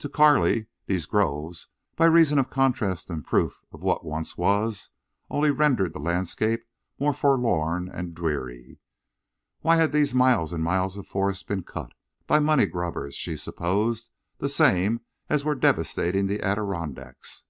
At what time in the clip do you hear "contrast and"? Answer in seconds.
2.50-3.24